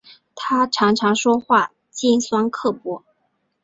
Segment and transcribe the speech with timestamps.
[0.33, 3.03] 她常常说话尖酸刻薄